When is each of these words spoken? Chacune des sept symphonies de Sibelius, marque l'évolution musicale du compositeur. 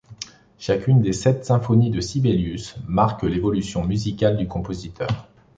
Chacune 0.57 1.03
des 1.03 1.13
sept 1.13 1.45
symphonies 1.45 1.91
de 1.91 2.01
Sibelius, 2.01 2.75
marque 2.87 3.21
l'évolution 3.21 3.83
musicale 3.85 4.35
du 4.35 4.47
compositeur. 4.47 5.27